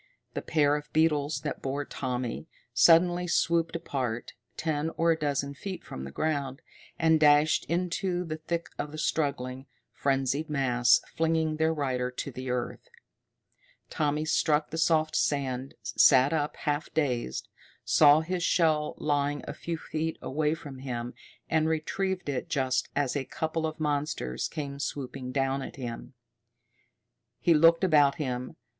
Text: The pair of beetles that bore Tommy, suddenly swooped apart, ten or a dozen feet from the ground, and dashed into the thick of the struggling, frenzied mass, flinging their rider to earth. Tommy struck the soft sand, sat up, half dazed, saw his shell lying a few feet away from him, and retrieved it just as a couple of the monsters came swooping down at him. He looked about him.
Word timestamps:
The 0.33 0.41
pair 0.41 0.75
of 0.75 0.91
beetles 0.93 1.41
that 1.41 1.61
bore 1.61 1.85
Tommy, 1.85 2.47
suddenly 2.73 3.27
swooped 3.27 3.75
apart, 3.75 4.33
ten 4.57 4.89
or 4.97 5.11
a 5.11 5.15
dozen 5.15 5.53
feet 5.53 5.83
from 5.83 6.05
the 6.05 6.11
ground, 6.11 6.63
and 6.97 7.19
dashed 7.19 7.65
into 7.65 8.23
the 8.25 8.37
thick 8.37 8.69
of 8.79 8.91
the 8.91 8.97
struggling, 8.97 9.67
frenzied 9.93 10.49
mass, 10.49 11.01
flinging 11.15 11.57
their 11.57 11.71
rider 11.71 12.09
to 12.09 12.49
earth. 12.49 12.89
Tommy 13.91 14.25
struck 14.25 14.71
the 14.71 14.79
soft 14.79 15.15
sand, 15.15 15.75
sat 15.83 16.33
up, 16.33 16.55
half 16.55 16.91
dazed, 16.95 17.47
saw 17.85 18.21
his 18.21 18.41
shell 18.41 18.95
lying 18.97 19.43
a 19.47 19.53
few 19.53 19.77
feet 19.77 20.17
away 20.19 20.55
from 20.55 20.79
him, 20.79 21.13
and 21.47 21.69
retrieved 21.69 22.27
it 22.27 22.49
just 22.49 22.89
as 22.95 23.15
a 23.15 23.23
couple 23.23 23.67
of 23.67 23.77
the 23.77 23.83
monsters 23.83 24.47
came 24.47 24.79
swooping 24.79 25.31
down 25.31 25.61
at 25.61 25.75
him. 25.75 26.15
He 27.39 27.53
looked 27.53 27.83
about 27.83 28.15
him. 28.15 28.55